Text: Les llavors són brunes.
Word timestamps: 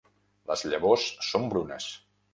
Les 0.51 0.63
llavors 0.71 1.05
són 1.29 1.47
brunes. 1.53 1.91